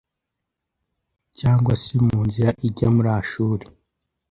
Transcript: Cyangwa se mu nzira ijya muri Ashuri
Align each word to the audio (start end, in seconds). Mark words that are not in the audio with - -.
Cyangwa 1.39 1.73
se 1.83 1.93
mu 2.05 2.19
nzira 2.27 2.49
ijya 2.67 2.87
muri 2.95 3.09
Ashuri 3.19 3.65